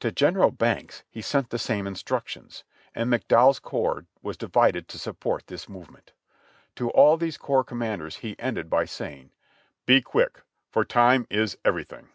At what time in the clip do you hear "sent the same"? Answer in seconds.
1.22-1.86